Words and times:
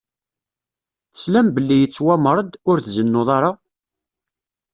Teslam 1.13 1.47
belli 1.55 1.77
yettwameṛ-d: 1.79 2.51
Ur 2.69 2.77
tzennuḍ 2.79 3.29
ara! 3.37 3.51